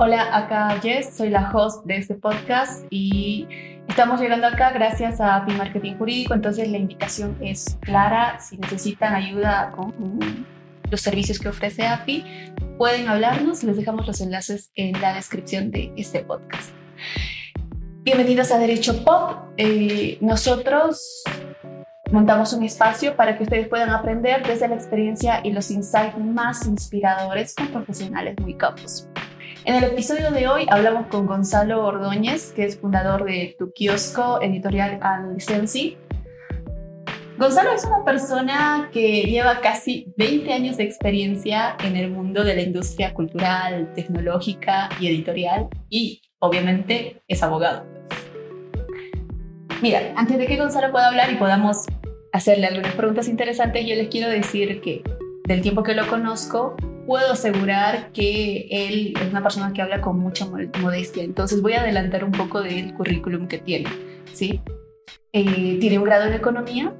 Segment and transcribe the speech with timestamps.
[0.00, 3.48] Hola, acá Jess, soy la host de este podcast y
[3.88, 9.16] estamos llegando acá gracias a API Marketing Jurídico, entonces la invitación es clara, si necesitan
[9.16, 9.92] ayuda con
[10.88, 12.24] los servicios que ofrece API,
[12.78, 16.70] pueden hablarnos, les dejamos los enlaces en la descripción de este podcast.
[18.04, 21.24] Bienvenidos a Derecho Pop, eh, nosotros
[22.12, 26.66] montamos un espacio para que ustedes puedan aprender desde la experiencia y los insights más
[26.66, 29.08] inspiradores con profesionales muy capos.
[29.68, 34.40] En el episodio de hoy hablamos con Gonzalo Ordóñez, que es fundador de Tu Kiosco
[34.40, 35.38] Editorial and.
[37.36, 42.54] Gonzalo es una persona que lleva casi 20 años de experiencia en el mundo de
[42.54, 47.84] la industria cultural, tecnológica y editorial y obviamente es abogado.
[49.82, 51.84] Mira, antes de que Gonzalo pueda hablar y podamos
[52.32, 55.02] hacerle algunas preguntas interesantes, yo les quiero decir que
[55.44, 56.74] del tiempo que lo conozco,
[57.08, 61.24] puedo asegurar que él es una persona que habla con mucha modestia.
[61.24, 63.88] Entonces voy a adelantar un poco del currículum que tiene.
[64.34, 64.60] ¿sí?
[65.32, 66.92] Eh, tiene un grado en economía,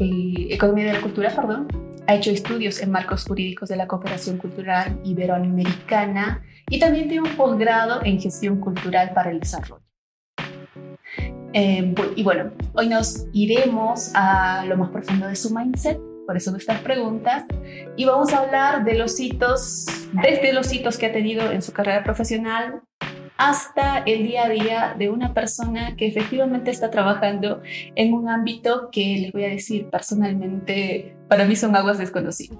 [0.00, 1.68] eh, economía de la cultura, perdón.
[2.06, 7.36] Ha hecho estudios en marcos jurídicos de la cooperación cultural iberoamericana y también tiene un
[7.36, 9.84] posgrado en gestión cultural para el desarrollo.
[11.52, 16.50] Eh, y bueno, hoy nos iremos a lo más profundo de su mindset por eso
[16.50, 17.44] nuestras preguntas.
[17.96, 21.72] Y vamos a hablar de los hitos, desde los hitos que ha tenido en su
[21.72, 22.82] carrera profesional
[23.38, 27.62] hasta el día a día de una persona que efectivamente está trabajando
[27.94, 32.58] en un ámbito que les voy a decir personalmente, para mí son aguas desconocidas.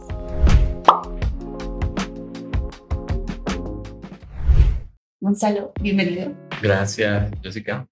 [5.19, 6.33] Gonzalo, bienvenido.
[6.63, 7.87] Gracias, Jessica.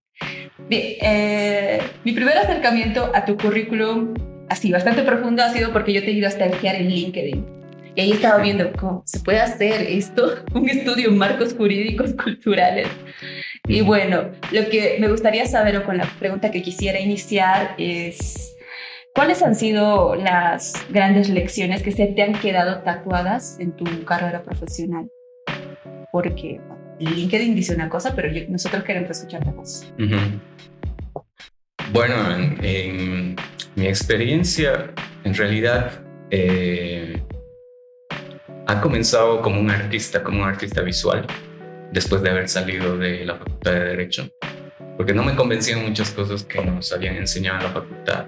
[0.69, 4.15] Bien, eh, mi primer acercamiento a tu currículum
[4.49, 7.47] así bastante profundo ha sido porque yo te he ido a stalkear en LinkedIn.
[7.97, 12.89] Y ahí estaba viendo cómo se puede hacer esto, un estudio en marcos jurídicos culturales.
[13.67, 18.55] Y bueno, lo que me gustaría saber o con la pregunta que quisiera iniciar es,
[19.15, 24.43] ¿cuáles han sido las grandes lecciones que se te han quedado tatuadas en tu carrera
[24.43, 25.09] profesional?
[26.13, 26.61] Porque
[26.99, 29.87] LinkedIn dice una cosa, pero nosotros queremos escuchar cosa.
[31.93, 32.15] Bueno,
[32.63, 33.37] en
[33.77, 34.93] mi experiencia,
[35.25, 37.21] en realidad, eh,
[38.67, 41.27] ha comenzado como un artista, como un artista visual,
[41.93, 44.29] después de haber salido de la Facultad de Derecho,
[44.97, 48.27] porque no me convencían muchas cosas que nos habían enseñado en la facultad.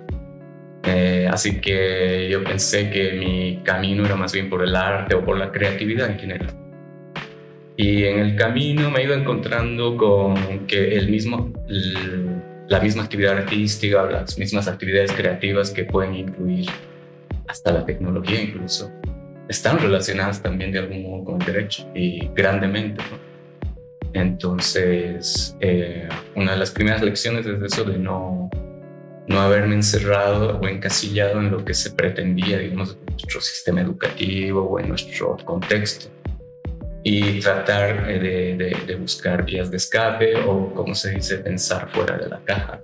[0.85, 5.25] Eh, así que yo pensé que mi camino era más bien por el arte o
[5.25, 6.55] por la creatividad en general.
[7.77, 11.53] Y en el camino me he ido encontrando con que el mismo,
[12.69, 16.69] la misma actividad artística, las mismas actividades creativas que pueden incluir
[17.47, 18.91] hasta la tecnología incluso,
[19.49, 23.03] están relacionadas también de algún modo con el derecho y grandemente.
[24.13, 28.51] Entonces, eh, una de las primeras lecciones es eso de no,
[29.29, 34.63] no haberme encerrado o encasillado en lo que se pretendía, digamos, en nuestro sistema educativo
[34.63, 36.16] o en nuestro contexto
[37.09, 42.29] y tratar eh, de, buscar vías de escape o, como se dice, pensar fuera de
[42.29, 42.83] la caja.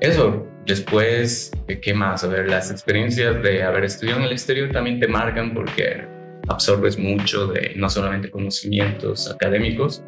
[0.00, 2.24] Eso, después, ¿qué más?
[2.24, 6.02] A ver, las experiencias de haber estudiado en el exterior también te marcan porque
[6.48, 10.02] absorbes mucho de no solamente conocimientos académicos,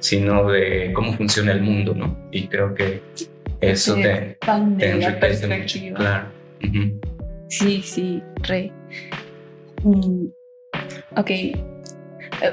[0.00, 2.28] sino de cómo funciona el mundo, ¿no?
[2.32, 3.00] Y creo que
[3.60, 4.36] eso te,
[4.76, 5.78] te enriquece mucho.
[5.94, 6.32] Claro.
[7.48, 8.72] Sí, sí, re.
[9.84, 10.26] Mm,
[11.14, 11.30] ok,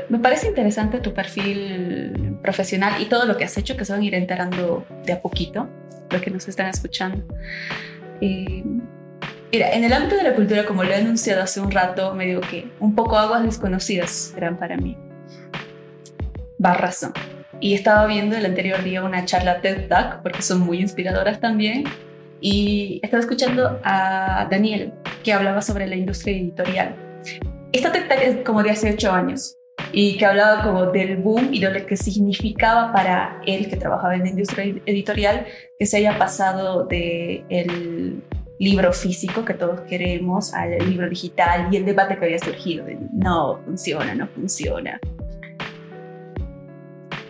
[0.09, 4.01] me parece interesante tu perfil profesional y todo lo que has hecho, que se van
[4.01, 5.69] a ir enterando de a poquito,
[6.09, 7.23] lo que nos están escuchando.
[8.19, 12.25] mira, en el ámbito de la cultura, como lo he anunciado hace un rato, me
[12.25, 14.97] digo que un poco aguas desconocidas eran para mí.
[16.59, 17.13] Razón.
[17.59, 21.85] Y estaba viendo el anterior día una charla TED Talk, porque son muy inspiradoras también,
[22.41, 24.93] y estaba escuchando a Daniel,
[25.23, 26.95] que hablaba sobre la industria editorial.
[27.71, 29.57] Esta TED Talk es como de hace ocho años,
[29.97, 34.15] y que hablaba como del boom y de lo que significaba para él que trabajaba
[34.15, 35.45] en la industria editorial
[35.79, 38.21] que se haya pasado del el
[38.59, 42.97] libro físico que todos queremos al libro digital y el debate que había surgido de
[43.13, 44.99] no funciona, no funciona.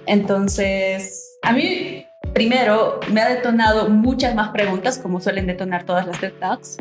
[0.07, 6.19] Entonces, a mí primero me ha detonado muchas más preguntas como suelen detonar todas las
[6.19, 6.77] TED Talks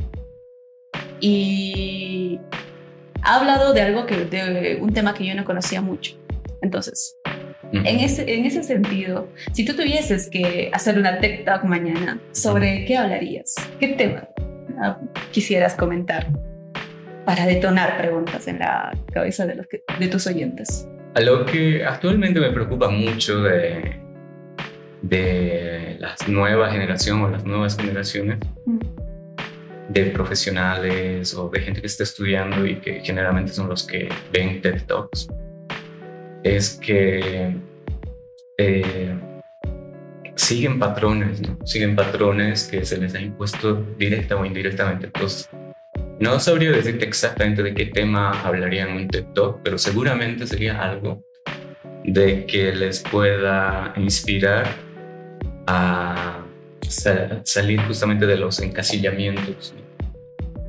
[1.20, 2.40] y
[3.24, 6.16] ha hablado de algo que, de un tema que yo no conocía mucho.
[6.62, 7.18] Entonces,
[7.72, 12.84] en, ese, en ese sentido, si tú tuvieses que hacer una TED Talk mañana, ¿sobre
[12.84, 13.54] qué hablarías?
[13.80, 14.28] ¿Qué tema
[14.80, 14.98] ah,
[15.32, 16.28] quisieras comentar
[17.24, 20.86] para detonar preguntas en la cabeza de, los de tus oyentes?
[21.14, 24.00] A lo que actualmente me preocupa mucho de,
[25.02, 28.78] de la nueva generación o las nuevas generaciones Mm.
[29.94, 34.60] De profesionales o de gente que está estudiando y que generalmente son los que ven
[34.60, 35.28] TED Talks,
[36.42, 37.54] es que
[38.58, 39.14] eh,
[40.34, 41.56] siguen patrones, ¿no?
[41.64, 45.06] siguen patrones que se les ha impuesto directa o indirectamente.
[45.06, 45.48] Entonces,
[46.20, 50.80] no sabría decirte exactamente de qué tema hablarían en un TED Talk, pero seguramente sería
[50.82, 51.22] algo
[52.04, 54.66] de que les pueda inspirar
[55.66, 56.44] a
[56.86, 59.74] sa- salir justamente de los encasillamientos.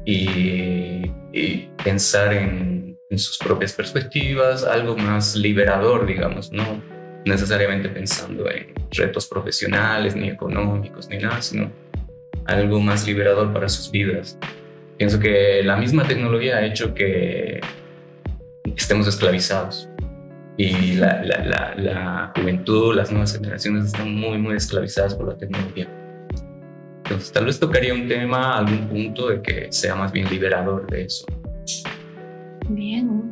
[0.05, 6.81] Y, y pensar en, en sus propias perspectivas, algo más liberador, digamos, no
[7.25, 11.71] necesariamente pensando en retos profesionales, ni económicos, ni nada, sino
[12.45, 14.37] algo más liberador para sus vidas.
[14.97, 17.59] Pienso que la misma tecnología ha hecho que
[18.75, 19.89] estemos esclavizados
[20.57, 25.37] y la, la, la, la juventud, las nuevas generaciones están muy, muy esclavizadas por la
[25.37, 25.87] tecnología.
[27.05, 31.03] Entonces, tal vez tocaría un tema, algún punto de que sea más bien liberador de
[31.03, 31.25] eso.
[32.67, 33.31] Bien.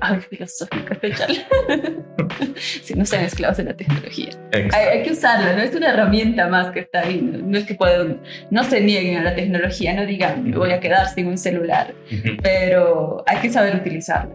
[0.00, 1.44] Ay, filosófico, especial.
[2.56, 4.30] si no sean esclavos de la tecnología.
[4.52, 7.20] Hay, hay, que usarla, no es una herramienta más que está ahí.
[7.20, 8.20] No, no es que puedan,
[8.52, 11.94] no se nieguen a la tecnología, no digan, me voy a quedar sin un celular,
[12.12, 12.40] uh -huh.
[12.40, 14.32] pero hay que saber utilizarla.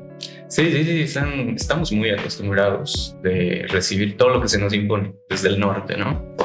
[0.48, 5.14] Sí, sí, sí, están, estamos muy acostumbrados de recibir todo lo que se nos impone
[5.30, 6.36] desde el norte, ¿no?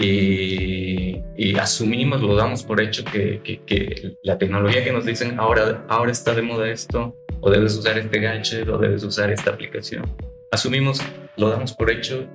[0.00, 5.38] Y, y, asumimos, lo damos por hecho que, que, que, la tecnología que nos dicen
[5.38, 9.50] ahora, ahora está de moda esto, o debes usar este gadget, o debes usar esta
[9.50, 10.04] aplicación.
[10.50, 11.00] Asumimos,
[11.36, 12.26] lo damos por hecho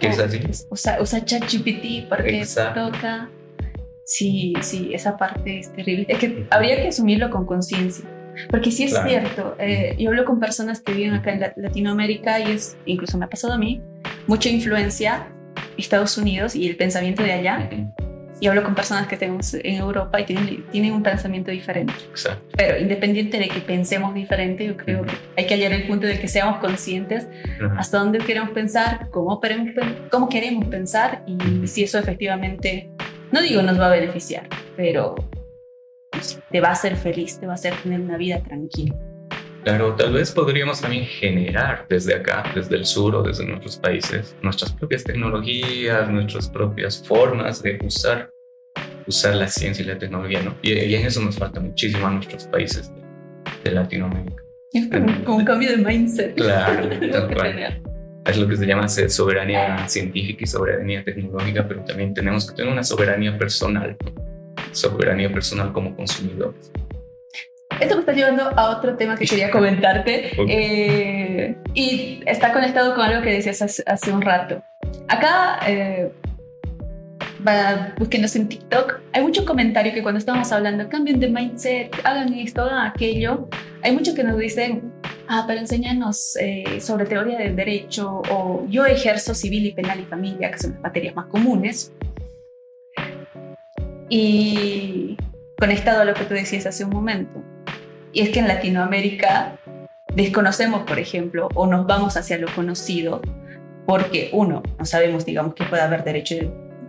[0.00, 0.40] que es así.
[0.70, 2.90] Usa, usa ChatGPT porque Exacto.
[2.90, 3.30] toca.
[4.04, 6.06] Sí, sí, esa parte es terrible.
[6.08, 8.04] Es que habría que asumirlo con conciencia.
[8.50, 9.08] Porque sí es claro.
[9.08, 13.26] cierto, eh, yo hablo con personas que viven acá en Latinoamérica y es, incluso me
[13.26, 13.82] ha pasado a mí,
[14.26, 15.28] mucha influencia
[15.76, 17.68] Estados Unidos y el pensamiento de allá.
[17.70, 17.92] Uh -huh.
[18.40, 21.92] Y hablo con personas que tenemos en Europa y tienen, tienen un pensamiento diferente.
[22.10, 22.44] Exacto.
[22.56, 26.18] Pero independiente de que pensemos diferente, yo creo que hay que hallar el punto de
[26.18, 27.28] que seamos conscientes
[27.60, 27.78] uh -huh.
[27.78, 29.40] hasta dónde queremos pensar, cómo,
[30.10, 32.90] cómo queremos pensar y si eso efectivamente,
[33.30, 35.14] no digo nos va a beneficiar, pero
[36.50, 38.96] te va a hacer feliz, te va a hacer tener una vida tranquila.
[39.64, 44.34] Claro, tal vez podríamos también generar desde acá, desde el sur o desde nuestros países,
[44.42, 48.28] nuestras propias tecnologías, nuestras propias formas de usar,
[49.06, 50.56] usar la ciencia y la tecnología, ¿no?
[50.62, 53.02] Y, y en eso nos falta muchísimo a nuestros países de,
[53.62, 54.42] de Latinoamérica.
[54.72, 56.34] Es como, un cambio de mindset.
[56.34, 57.82] Claro, tal cual.
[58.24, 62.72] Es lo que se llama soberanía científica y soberanía tecnológica, pero también tenemos que tener
[62.72, 63.96] una soberanía personal,
[64.70, 66.72] soberanía personal como consumidores.
[67.80, 70.46] Esto me está llevando a otro tema que quería comentarte okay.
[70.48, 74.62] eh, y está conectado con algo que decías hace, hace un rato.
[75.08, 76.12] Acá, eh,
[77.98, 82.62] búsquenos en TikTok, hay mucho comentario que cuando estamos hablando, cambien de mindset, hagan esto,
[82.62, 83.48] hagan aquello,
[83.82, 84.92] hay muchos que nos dicen,
[85.28, 90.04] ah, pero enséñanos eh, sobre teoría del derecho o yo ejerzo civil y penal y
[90.04, 91.92] familia, que son las materias más comunes.
[94.08, 95.16] Y
[95.58, 97.41] conectado a lo que tú decías hace un momento,
[98.12, 99.58] y es que en Latinoamérica
[100.14, 103.22] desconocemos, por ejemplo, o nos vamos hacia lo conocido,
[103.86, 106.36] porque uno, no sabemos, digamos, que pueda haber derecho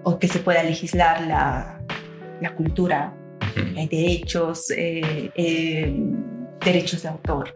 [0.04, 1.82] o que se pueda legislar la,
[2.42, 3.14] la cultura,
[3.78, 5.96] hay derechos, eh, eh,
[6.64, 7.56] derechos de autor,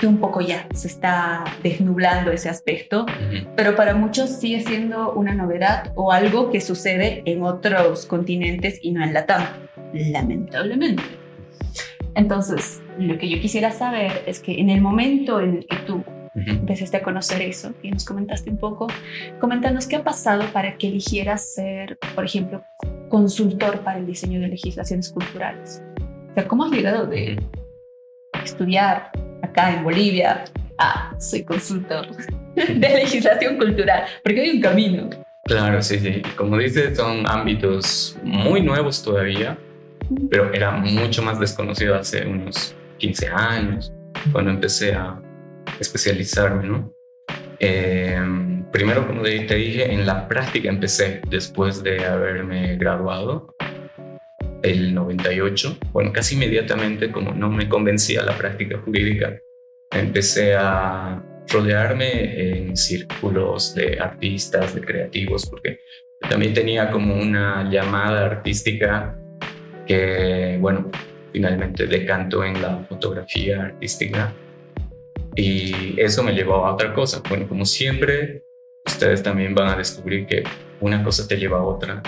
[0.00, 3.48] que un poco ya se está desnublando ese aspecto, uh -huh.
[3.56, 8.92] pero para muchos sigue siendo una novedad o algo que sucede en otros continentes y
[8.92, 9.42] no en Latam,
[9.92, 11.25] lamentablemente.
[12.16, 15.96] Entonces, lo que yo quisiera saber es que en el momento en el que tú
[15.96, 16.02] uh
[16.34, 16.50] -huh.
[16.60, 18.86] empezaste a conocer eso, que nos comentaste un poco,
[19.38, 22.64] coméntanos qué ha pasado para que eligieras ser, por ejemplo,
[23.10, 25.82] consultor para el diseño de legislaciones culturales.
[26.30, 27.38] O sea, ¿cómo has llegado de
[28.42, 29.10] estudiar
[29.42, 30.44] acá en Bolivia
[30.78, 32.06] a soy consultor
[32.54, 34.04] de legislación cultural?
[34.24, 35.10] Porque hay un camino.
[35.44, 36.22] Claro, sí, sí.
[36.34, 39.56] Como dices, son ámbitos muy nuevos todavía,
[40.30, 43.92] pero era mucho más desconocido hace unos 15 años,
[44.32, 45.20] cuando empecé a
[45.78, 46.92] especializarme, ¿no?
[47.58, 48.20] Eh,
[48.72, 53.54] primero, como te dije, en la práctica empecé después de haberme graduado,
[54.62, 55.78] el 98.
[55.92, 59.38] Bueno, casi inmediatamente, como no me convencía la práctica jurídica,
[59.90, 65.80] empecé a rodearme en círculos de artistas, de creativos, porque
[66.28, 69.16] también tenía como una llamada artística
[69.86, 70.90] que, bueno,
[71.32, 74.32] finalmente decantó en la fotografía artística.
[75.34, 77.22] Y eso me llevó a otra cosa.
[77.28, 78.44] Bueno, como siempre,
[78.86, 80.44] ustedes también van a descubrir que
[80.80, 82.02] una cosa te lleva a otra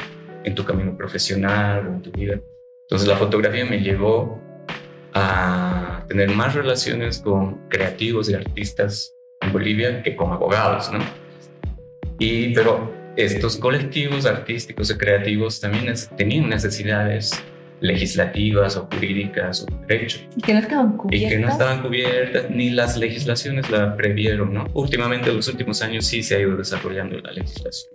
[0.45, 2.41] en tu camino profesional o en tu vida.
[2.87, 4.41] Entonces la fotografía me llevó
[5.13, 11.01] a tener más relaciones con creativos y artistas en Bolivia que con abogados, ¿no?
[12.19, 17.43] Y, pero estos colectivos artísticos y creativos también tenían necesidades
[17.81, 20.21] legislativas o jurídicas o derecho.
[20.37, 21.31] Y que no estaban cubiertas.
[21.31, 24.67] Y que no estaban cubiertas, ni las legislaciones la previeron, ¿no?
[24.75, 27.95] Últimamente, en los últimos años sí se ha ido desarrollando la legislación.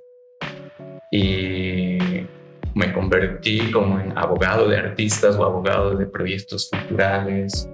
[1.12, 1.98] Y
[2.76, 7.70] me convertí como en abogado de artistas o abogado de proyectos culturales,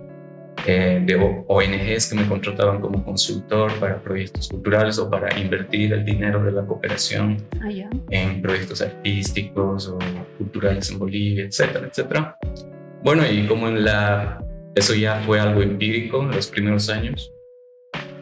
[0.66, 1.16] eh, de
[1.48, 6.52] ONGs que me contrataban como consultor para proyectos culturales o para invertir el dinero de
[6.52, 7.70] la cooperación ah,
[8.10, 9.98] en proyectos artísticos o
[10.38, 12.38] culturales en Bolivia, etcétera, etcétera.
[13.04, 14.44] Bueno, y como en la,
[14.76, 17.34] eso ya fue algo empírico en los primeros años,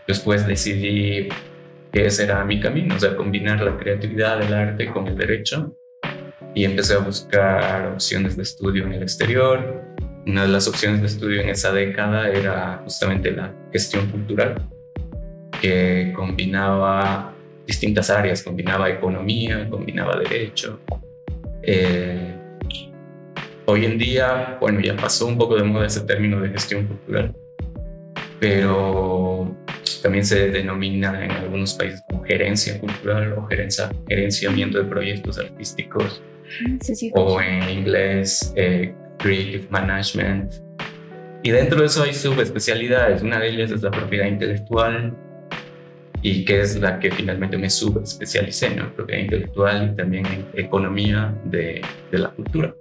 [0.08, 1.30] después decidí
[1.92, 5.76] que ese era mi camino, o sea, combinar la creatividad del arte con el derecho
[6.54, 9.84] y empecé a buscar opciones de estudio en el exterior.
[10.28, 14.62] Una de las opciones de estudio en esa década era justamente la gestión cultural,
[15.62, 17.34] que combinaba
[17.66, 20.82] distintas áreas, combinaba economía, combinaba derecho.
[21.64, 22.36] Eh,
[23.68, 27.34] hoy en día, bueno, ya pasó un poco de moda ese término de gestión cultural,
[28.42, 29.56] pero
[30.04, 36.22] también se denomina en algunos países como gerencia cultural o gerencia, gerenciamiento de proyectos artísticos
[37.14, 40.54] o en inglés eh, Creative Management.
[41.44, 43.22] Y dentro de eso hay subespecialidades.
[43.22, 45.16] Una de ellas es la propiedad intelectual
[46.22, 48.94] y que es la que finalmente me subespecialicé, ¿no?
[48.94, 51.82] Propiedad intelectual y también en economía de,
[52.12, 52.76] de la cultura.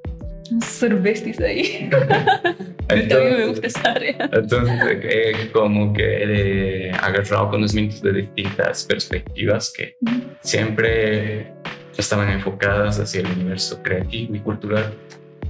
[1.01, 1.91] besties ahí.
[2.89, 4.31] entonces, también me gusta esa área.
[4.33, 9.97] Entonces, eh, como que he agarrado conocimientos de distintas perspectivas que
[10.41, 11.53] siempre
[11.97, 14.93] estaban enfocadas hacia el universo creativo y cultural,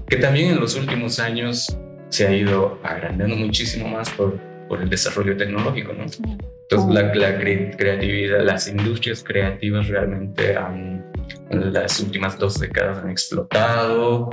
[0.07, 1.77] que también en los últimos años
[2.09, 6.05] se ha ido agrandando muchísimo más por, por el desarrollo tecnológico, ¿no?
[6.69, 11.13] Entonces la, la creatividad, las industrias creativas realmente han,
[11.51, 14.31] en las últimas dos décadas han explotado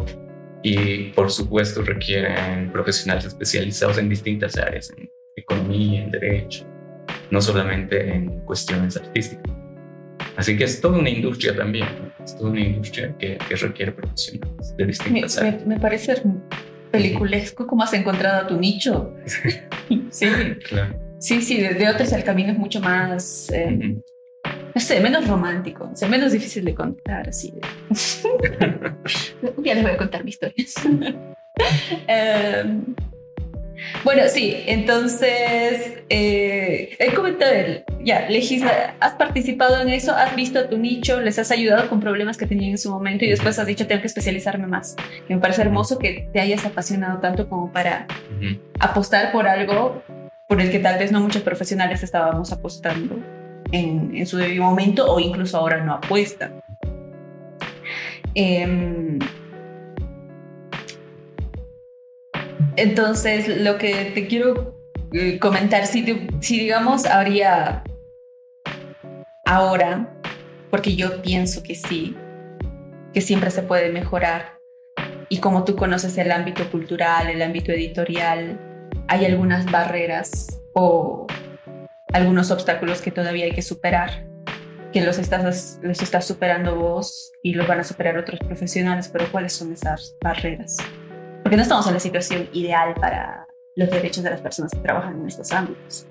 [0.64, 6.66] y por supuesto requieren profesionales especializados en distintas áreas, en economía, en derecho,
[7.30, 9.63] no solamente en cuestiones artísticas.
[10.36, 11.88] Así que es toda una industria también,
[12.24, 15.66] es toda una industria que, requiere profesionales de distintas me, áreas.
[15.66, 16.22] Me, parece
[16.92, 19.14] peliculesco cómo has encontrado tu nicho.
[20.10, 20.28] sí,
[20.68, 21.00] claro.
[21.20, 23.98] Sí, sí, de, otros el camino es mucho más, eh,
[24.76, 27.54] no sé, menos romántico, o sea, menos difícil de contar, así.
[29.56, 30.66] Un día les voy a contar mi historia.
[32.08, 32.84] Em,
[34.04, 37.54] bueno, sí, entonces, eh, he comentado,
[38.04, 42.38] ya, legisla, has participado en eso, has visto tu nicho, les has ayudado con problemas
[42.38, 44.96] que tenían en su momento y después has dicho, tengo que especializarme más.
[45.30, 48.08] me parece hermoso que te hayas apasionado tanto como para
[48.80, 50.04] apostar por algo
[50.48, 53.18] por el que tal vez no muchos profesionales estábamos apostando
[53.72, 56.62] en, en su debido momento o incluso ahora no apuestan.
[58.36, 59.20] Eh,
[62.76, 64.76] Entonces, lo que te quiero
[65.14, 66.02] eh, comentar, si,
[66.42, 67.84] digamos habría
[69.46, 70.10] ahora,
[70.72, 72.16] porque yo pienso que sí,
[73.14, 74.58] que siempre se puede mejorar,
[75.30, 78.60] y como tú conoces el ámbito cultural, el ámbito editorial,
[79.08, 81.28] hay algunas barreras o
[82.12, 84.28] algunos obstáculos que todavía hay que superar,
[84.92, 89.32] que los estás, los estás superando vos y los van a superar otros profesionales, pero
[89.32, 90.78] ¿cuáles son esas barreras?
[91.54, 93.46] Porque no estamos en la situación ideal para
[93.76, 96.08] los derechos de las personas que trabajan en estos ámbitos.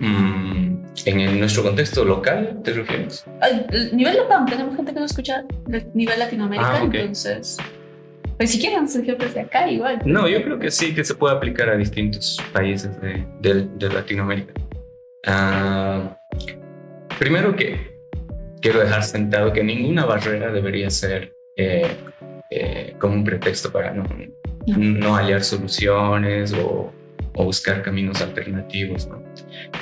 [0.00, 3.24] Mm, ¿En nuestro contexto local te refieres?
[3.40, 3.48] A
[3.94, 5.44] nivel local, tenemos gente que nos escucha a
[5.94, 7.58] nivel Latinoamérica, ah, entonces...
[8.36, 10.00] Pues si quieren surgir desde acá, igual.
[10.04, 14.52] No, yo creo que sí, que se puede aplicar a distintos países de, de, Latinoamérica.
[15.28, 16.18] Ah,
[17.20, 18.00] primero que
[18.60, 21.86] quiero dejar sentado que ninguna barrera debería ser eh,
[22.50, 24.04] eh, como un pretexto para no,
[24.66, 26.92] no hallar soluciones o,
[27.34, 29.06] o, buscar caminos alternativos.
[29.08, 29.22] ¿no?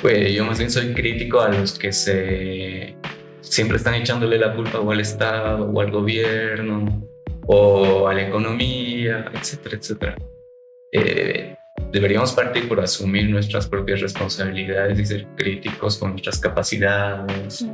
[0.01, 2.95] Pues yo más bien soy crítico a los que se
[3.41, 7.07] siempre están echándole la culpa o al Estado o al gobierno
[7.47, 10.15] o a la economía, etcétera, etcétera.
[10.91, 11.55] Eh,
[11.91, 17.65] deberíamos partir por asumir nuestras propias responsabilidades y ser críticos con nuestras capacidades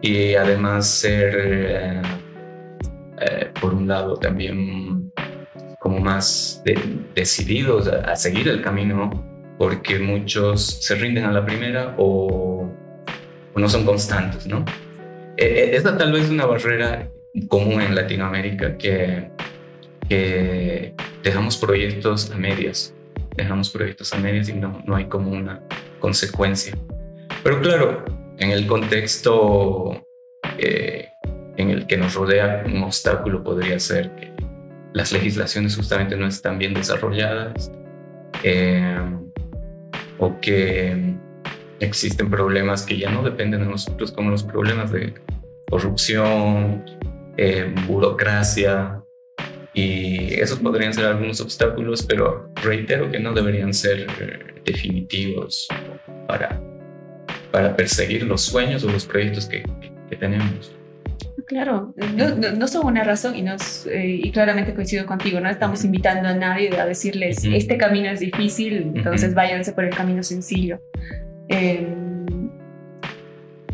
[0.00, 2.02] y además ser eh,
[3.20, 5.12] eh, por un lado, también
[5.78, 6.62] como más
[7.14, 9.22] decididos a, seguir el camino
[9.58, 12.68] porque muchos se rinden a la primera o,
[13.54, 14.64] no son constantes, ¿no?
[15.36, 17.08] E, e, esta tal vez es una barrera
[17.48, 19.30] común en Latinoamérica que,
[20.08, 22.94] que dejamos proyectos a medias,
[23.36, 25.62] dejamos proyectos a medias y no, no hay como una
[26.00, 26.76] consecuencia.
[27.42, 28.04] Pero claro,
[28.38, 30.04] en el contexto
[30.58, 31.08] eh,
[31.56, 34.32] en el que nos rodea, un obstáculo podría ser que
[34.92, 37.70] las legislaciones justamente no están bien desarrolladas
[38.42, 38.98] eh,
[40.18, 41.16] o que
[41.80, 45.14] existen problemas que ya no dependen de nosotros, como los problemas de
[45.68, 46.84] corrupción,
[47.36, 49.04] eh, burocracia,
[49.74, 54.06] y esos podrían ser algunos obstáculos, pero reitero que no deberían ser
[54.64, 55.66] definitivos
[56.28, 56.60] para,
[57.50, 59.64] para perseguir los sueños o los proyectos que,
[60.08, 60.72] que tenemos.
[61.46, 65.84] Claro, no, no, son una razón y, nos, eh, y claramente coincido contigo, no estamos
[65.84, 70.80] invitando a nadie a decirles, este camino es difícil, entonces váyanse por el camino sencillo.
[71.48, 72.50] Em,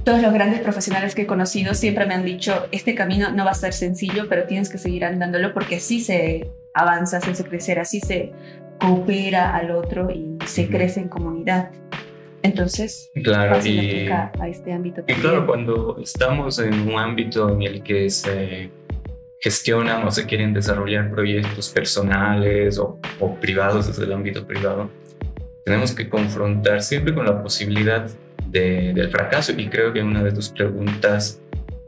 [0.05, 3.53] todos los grandes profesionales que he conocido siempre me han dicho, este camino no va
[3.53, 7.79] a ser sencillo, pero tienes que seguir andándolo porque así se avanza, así se crecer,
[7.79, 8.33] así se
[8.81, 11.71] coopera al otro y se crece en comunidad.
[12.43, 15.03] Entonces, claro, y, a este ámbito.
[15.07, 18.71] Y claro, cuando estamos en un ámbito en el que se
[19.41, 22.99] gestionan o se quieren desarrollar proyectos personales o,
[23.41, 24.91] privados desde el ámbito privado,
[25.65, 28.09] tenemos que confrontar siempre con la posibilidad
[28.47, 31.41] del fracaso y creo que en una de tus preguntas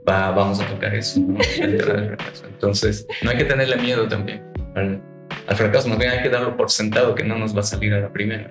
[0.08, 1.20] va, vamos a tocar eso,
[1.60, 2.46] el fracaso.
[2.46, 4.42] Entonces, no hay que tenerle miedo también
[4.74, 5.00] al,
[5.46, 7.94] al fracaso, más bien hay que darlo por sentado que no nos va a salir
[7.94, 8.48] a la primera.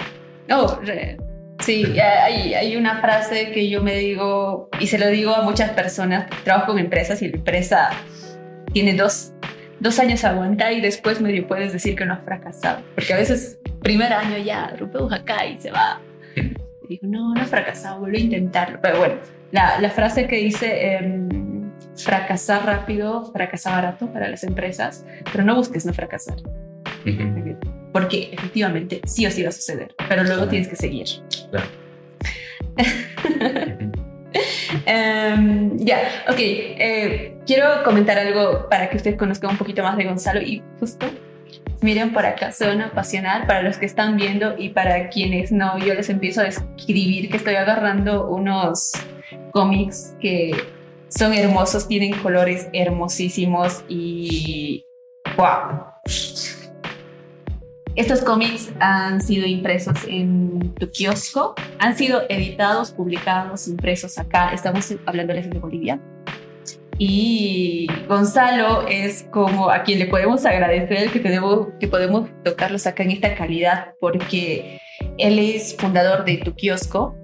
[0.50, 0.80] Oh,
[1.62, 5.72] Sí, hay, hay, una frase que yo me digo, y se lo digo a muchas
[5.72, 7.90] personas, trabajo con empresas y la empresa
[8.74, 9.34] tiene dos,
[9.80, 12.82] dos años aguantar y después medio puedes decir que no has fracasado.
[12.96, 16.02] Porque a veces, primer año ya, rompe acá y se va.
[16.36, 18.80] Y digo, no, no has fracasado, vuelvo a intentarlo.
[18.82, 19.16] Pero bueno,
[19.52, 25.56] la, la frase que dice, em, fracasar rápido, fracasar barato para las empresas, pero no
[25.56, 26.38] busques no fracasar
[27.92, 31.08] porque efectivamente sí o sí va a suceder, pero luego tienes que seguir.
[31.50, 31.68] Claro.
[34.86, 36.38] Em, ya, ok.
[36.40, 41.06] Eh, quiero comentar algo para que usted conozca un poquito más de Gonzalo y justo
[41.82, 45.94] miren por acá, zona apasional para los que están viendo y para quienes no, yo
[45.94, 48.92] les empiezo a describir que estoy agarrando unos
[49.52, 50.52] cómics que
[51.10, 54.86] son hermosos, tienen colores hermosísimos y
[55.36, 55.92] wow
[57.96, 64.52] estos cómics han sido impresos en tu kiosco, han sido editados, publicados, impresos acá.
[64.54, 66.00] Estamos hablando de Bolivia.
[66.98, 73.04] Y Gonzalo es como a quien le podemos agradecer que, tenemos, que podemos tocarlos acá
[73.04, 74.80] en esta calidad, porque
[75.18, 77.16] él es fundador de Tu Kiosco.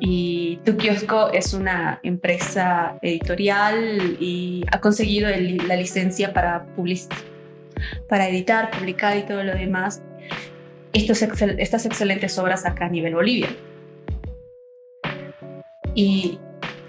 [0.00, 7.29] Y Tu Kiosco es una empresa editorial y ha conseguido la licencia para publicar
[8.08, 10.02] para editar, publicar y todo lo demás
[10.92, 13.48] estas excelentes obras acá a nivel Bolivia.
[15.94, 16.38] Y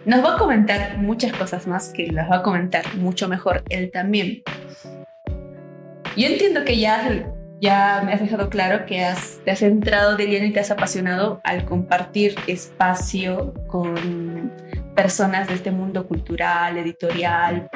[0.05, 3.91] nos va a comentar muchas cosas más que las va a comentar mucho mejor él
[3.91, 4.43] también.
[6.17, 10.27] Yo entiendo que ya, ya me has dejado claro que has, te has entrado de
[10.27, 14.51] lleno y te has apasionado al compartir espacio con
[14.95, 17.69] personas de este mundo cultural, editorial,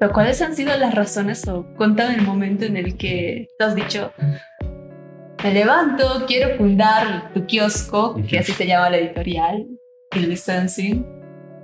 [0.00, 3.74] pero ¿cuáles han sido las razones o cuéntame el momento en el que te has
[3.74, 4.14] dicho,
[5.44, 9.66] me levanto, quiero fundar tu kiosco, que así se llama la editorial,
[10.16, 11.06] el licensing?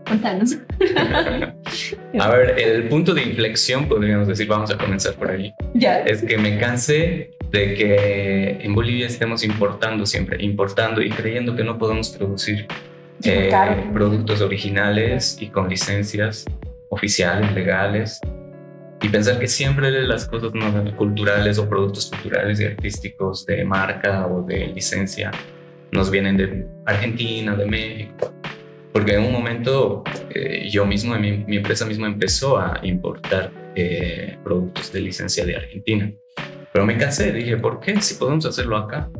[0.06, 0.58] Cuéntanos.
[2.20, 5.54] a ver, el punto de inflexión, podríamos decir, vamos a comenzar por ahí.
[5.72, 6.00] Ya.
[6.00, 11.64] Es que me cansé de que en Bolivia estemos importando siempre, importando y creyendo que
[11.64, 12.66] no podemos producir
[13.22, 13.50] eh,
[13.94, 16.44] productos originales y con licencias
[16.88, 18.20] oficiales, legales,
[19.02, 20.52] y pensar que siempre las cosas
[20.96, 25.30] culturales o productos culturales y artísticos de marca o de licencia
[25.92, 28.32] nos vienen de Argentina, de México.
[28.92, 34.38] Porque en un momento eh, yo mismo, mi, mi, empresa misma empezó a importar eh,
[34.42, 36.10] productos de licencia de Argentina.
[36.72, 38.00] Pero me cansé, dije, ¿por qué?
[38.00, 39.10] Si podemos hacerlo acá,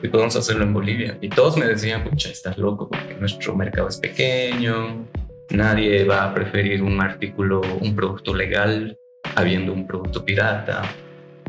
[0.00, 1.18] si podemos hacerlo en Bolivia.
[1.20, 5.06] Y todos me decían, pucha, estás loco porque nuestro mercado es pequeño,
[5.50, 8.96] Nadie va a preferir un artículo, un producto legal,
[9.34, 10.82] habiendo un producto pirata.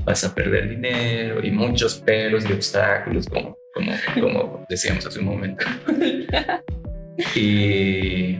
[0.03, 5.25] Vas a perder dinero y muchos peros y obstáculos, como, como, como decíamos hace un
[5.25, 5.65] momento.
[7.35, 8.39] Y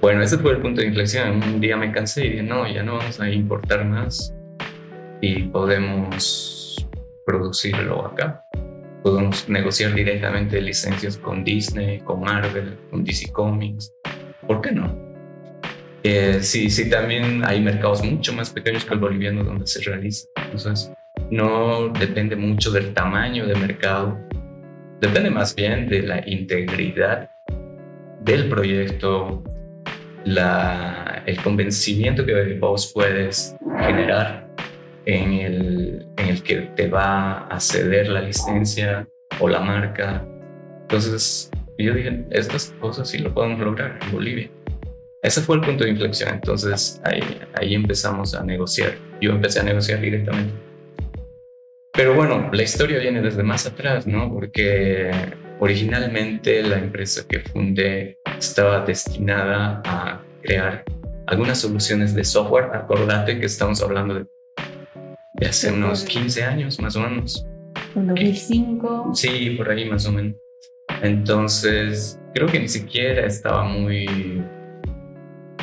[0.00, 1.42] bueno, ese fue el punto de inflexión.
[1.42, 4.34] Un día me cansé y dije, no, ya no vamos a importar más
[5.20, 6.86] y podemos
[7.26, 8.42] producirlo acá.
[9.02, 13.92] Podemos negociar directamente licencias con Disney, con Marvel, con DC Comics.
[14.46, 15.04] ¿Por qué no?
[16.02, 20.26] Eh, sí, sí, también hay mercados mucho más pequeños que el boliviano donde se realiza.
[20.36, 20.92] Entonces,
[21.30, 24.18] no depende mucho del tamaño del mercado,
[25.00, 27.30] depende más bien de la integridad
[28.20, 29.42] del proyecto,
[30.24, 34.46] la, el convencimiento que vos puedes generar
[35.06, 39.06] en el, en el que te va a ceder la licencia
[39.40, 40.26] o la marca.
[40.82, 44.50] Entonces, yo dije, estas cosas sí lo podemos lograr en Bolivia.
[45.22, 46.34] Ese fue el punto de inflexión.
[46.34, 47.22] Entonces, ahí,
[47.54, 48.94] ahí empezamos a negociar.
[49.20, 50.54] Yo empecé a negociar directamente.
[51.92, 54.30] Pero bueno, la historia viene desde más atrás, ¿no?
[54.32, 55.10] Porque
[55.60, 60.84] originalmente la empresa que fundé estaba destinada a crear
[61.26, 62.70] algunas soluciones de software.
[62.74, 64.26] Acordate que estamos hablando de
[65.34, 67.46] de hace unos 15 años más o menos.
[67.94, 69.10] ¿En 2005?
[69.14, 70.36] Sí, por ahí más o menos.
[71.02, 74.42] Entonces, creo que ni siquiera estaba muy,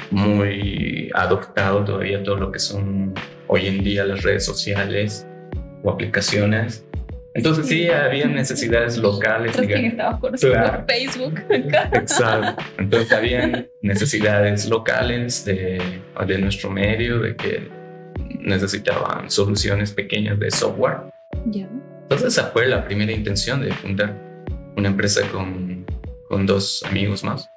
[0.10, 3.14] muy adoptado todavía todo lo que son
[3.48, 5.28] hoy en día las redes sociales
[5.84, 6.86] o aplicaciones.
[7.34, 9.56] Entonces sí, había necesidades locales.
[9.56, 11.42] ¿Quién estaba por Facebook.
[11.50, 12.64] Exacto.
[12.78, 15.82] Entonces había necesidades locales de,
[16.26, 17.70] de nuestro medio, de que
[18.40, 20.98] necesitaban soluciones pequeñas de software.
[21.46, 24.31] Entonces esa fue la primera intención de fundar
[24.82, 25.86] una empresa con,
[26.28, 27.48] con dos amigos más.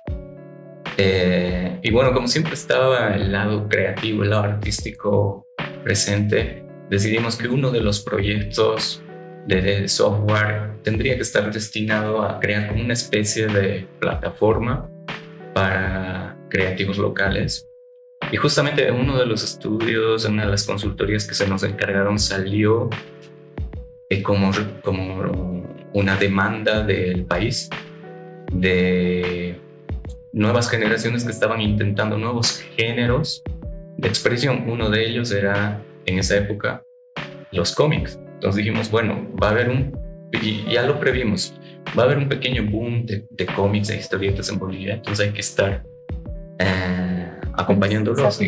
[0.96, 5.46] Eh, y bueno, como siempre estaba el lado creativo, el lado artístico
[5.82, 9.02] presente, decidimos que uno de los proyectos
[9.46, 14.88] de software tendría que estar destinado a crear una especie de plataforma
[15.52, 17.68] para creativos locales
[18.32, 22.88] y justamente uno de los estudios, una de las consultorías que se nos encargaron salió
[24.08, 24.50] eh, como,
[24.82, 27.70] como una demanda del país
[28.52, 29.58] de
[30.32, 33.42] nuevas generaciones que estaban intentando nuevos géneros
[33.96, 34.68] de expresión.
[34.68, 36.82] Uno de ellos era en esa época
[37.52, 38.18] los cómics.
[38.34, 39.96] Entonces dijimos, bueno, va a haber un,
[40.32, 41.54] y ya lo previmos,
[41.96, 45.32] va a haber un pequeño boom de, de cómics e historietas en Bolivia, entonces hay
[45.32, 45.82] que estar...
[46.58, 47.14] Eh,
[47.56, 48.40] acompañándolos.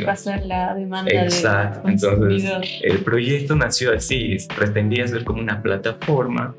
[0.44, 1.88] la demanda Exacto.
[1.88, 6.54] Entonces, el proyecto nació así, pretendía ser como una plataforma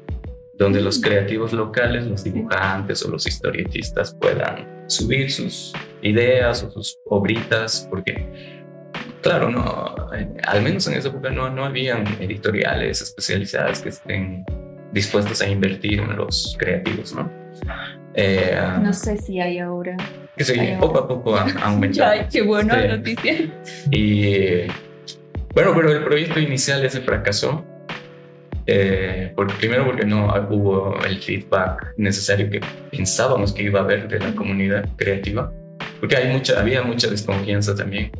[0.58, 6.98] donde los creativos locales, los dibujantes o los historietistas puedan subir sus ideas o sus
[7.06, 8.62] obritas, porque,
[9.22, 9.96] claro, no,
[10.44, 14.46] al menos en esa época no, no habían editoriales especializadas que estén
[14.92, 17.32] dispuestos a invertir en los creativos, ¿no?
[18.16, 19.96] Eh, no sé si hay ahora
[20.38, 22.12] que sí, poco a poco ha, aumentado.
[22.12, 23.34] Ay, qué buena noticia.
[23.92, 24.68] Y
[25.54, 27.66] bueno, pero el proyecto inicial ese fracasó.
[28.70, 32.60] Eh, primero porque no hubo el feedback necesario que
[32.92, 35.54] pensábamos que iba a haber de la comunidad creativa,
[36.02, 38.12] porque hay mucha, había mucha desconfianza también.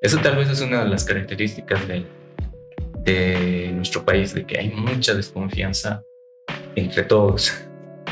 [0.00, 2.04] Eso tal vez es una de las características de,
[3.00, 6.04] de nuestro país, de que hay mucha desconfianza
[6.76, 7.52] entre todos.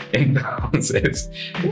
[0.13, 1.31] Entonces,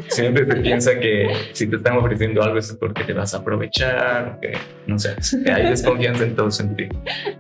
[0.09, 4.39] siempre se piensa que si te están ofreciendo algo es porque te vas a aprovechar,
[4.41, 4.53] que
[4.87, 6.91] no sé, que hay desconfianza en todo sentido.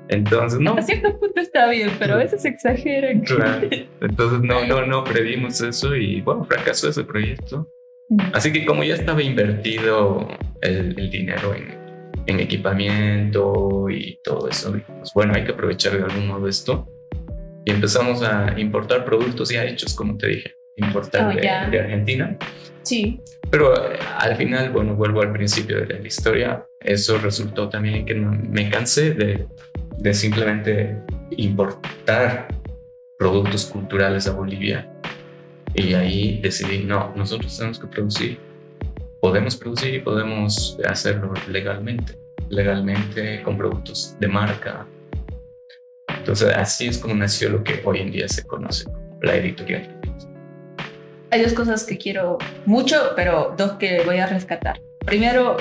[0.08, 0.74] Entonces, no.
[0.74, 3.20] A cierto punto está bien, pero a veces exageran.
[3.20, 3.68] Claro.
[4.00, 7.70] Entonces, no, no, no previmos eso y bueno, fracasó ese proyecto.
[8.08, 8.20] Mm.
[8.32, 10.28] Así que como ya estaba invertido
[10.62, 11.74] el, el dinero en,
[12.26, 16.88] en, equipamiento y todo eso, pues bueno, hay que aprovechar de algún modo esto.
[17.66, 22.36] Y empezamos a importar productos ya hechos, como te dije importante oh, de, Argentina.
[22.82, 23.20] Sí.
[23.50, 28.14] Pero eh, al final, bueno, vuelvo al principio de la historia, eso resultó también que
[28.14, 29.46] me cansé de,
[29.98, 30.98] de simplemente
[31.30, 32.48] importar
[33.18, 34.92] productos culturales a Bolivia.
[35.74, 38.38] Y ahí decidí, no, nosotros tenemos que producir.
[39.20, 44.86] Podemos producir y podemos hacerlo legalmente, legalmente con productos de marca.
[46.18, 49.95] Entonces así es como nació lo que hoy en día se conoce como la editorial
[51.30, 54.80] hay dos cosas que quiero mucho, pero dos que voy a rescatar.
[55.04, 55.56] Primero,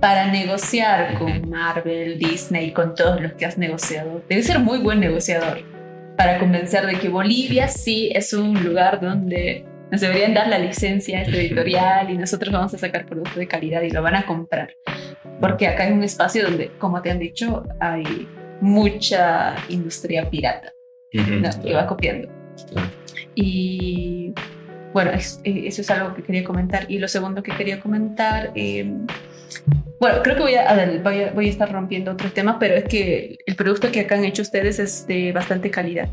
[0.00, 5.00] para negociar con Marvel, Disney, con todos los que has negociado, debe ser muy buen
[5.00, 5.62] negociador
[6.16, 11.22] para convencer de que Bolivia sí es un lugar donde nos deberían dar la licencia
[11.22, 14.76] editorial y nosotros vamos a sacar productos de calidad y lo van a comprar.
[15.40, 18.28] Porque acá hay un espacio donde, como te han dicho, hay
[18.60, 20.72] mucha industria pirata
[21.10, 22.28] que va copiando.
[23.34, 24.34] Y
[24.92, 26.86] bueno, eh, eso es algo que quería comentar.
[26.88, 28.92] Y lo segundo que quería comentar, eh,
[30.00, 31.00] bueno, creo que voy a,
[31.34, 34.42] voy a, estar rompiendo otro tema, pero es que el producto que acá han hecho
[34.42, 36.08] ustedes es de bastante calidad.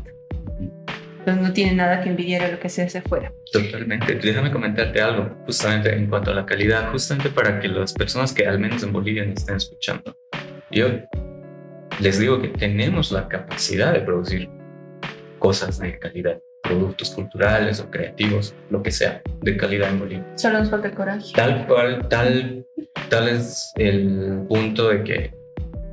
[1.18, 3.32] Entonces no tiene nada que envidiar a lo que se hace fuera.
[3.52, 4.14] Totalmente.
[4.14, 8.46] Déjame comentarte algo, justamente en cuanto a la calidad, justamente para que las personas que
[8.46, 10.16] al menos en Bolivia nos estén escuchando.
[10.70, 10.88] Yo
[12.00, 14.48] les digo que tenemos la capacidad de producir
[15.38, 20.26] cosas de calidad, productos culturales o creativos, lo que sea, de calidad en Bolivia.
[20.36, 21.32] Solo nos falta el coraje.
[21.34, 22.66] Tal cual, tal,
[23.08, 25.34] tal es el punto de que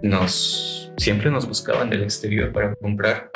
[0.01, 3.31] nos siempre nos buscaban del exterior para comprar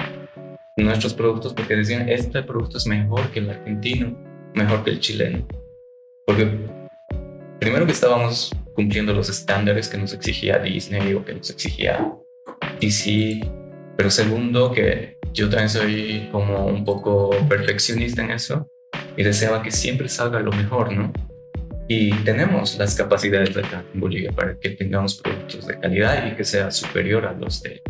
[0.77, 4.15] nuestros productos porque decían, este producto es mejor que el argentino,
[4.53, 5.47] mejor que el chileno.
[6.25, 6.47] Porque
[7.59, 12.13] primero que estábamos cumpliendo los estándares que nos exigía Disney o que nos exigía
[12.79, 13.41] DC,
[13.95, 18.67] pero segundo que yo también soy como un poco perfeccionista en eso
[19.15, 21.13] y deseaba que siempre salga lo mejor, ¿no?
[21.87, 26.35] Y tenemos las capacidades de acá en Bolivia para que tengamos productos de calidad y
[26.35, 27.83] que sea superior a los de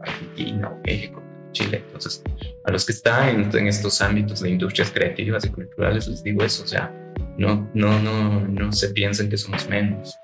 [0.00, 1.82] Argentina o México, Chile.
[1.84, 2.22] Entonces,
[2.64, 6.62] a los que están en, estos ámbitos de industrias creativas y culturales les digo eso,
[6.62, 6.94] o sea,
[7.36, 10.16] no, no, no, no se piensen que somos menos.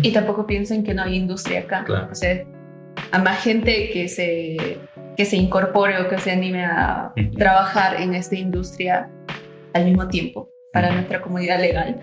[0.00, 1.84] Y tampoco piensen que no hay industria acá.
[1.84, 2.08] Claro.
[2.10, 2.44] O sea,
[3.12, 4.78] a más gente que se,
[5.16, 9.10] que se incorpore o que se anime a trabajar en esta industria
[9.72, 12.00] al mismo tiempo para nuestra comunidad legal.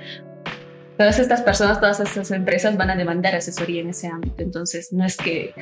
[0.98, 4.44] Todas estas personas, todas estas empresas van a demandar asesoría en ese ámbito.
[4.44, 5.54] Entonces, no es que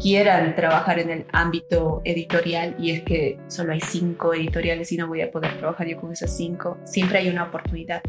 [0.00, 5.08] quieran trabajar en el ámbito editorial y es que solo hay cinco editoriales y no
[5.08, 6.78] voy a poder trabajar yo con esas cinco.
[6.84, 8.00] Siempre hay una oportunidad.